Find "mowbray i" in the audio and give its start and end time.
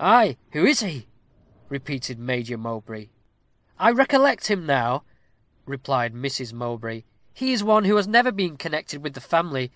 2.58-3.92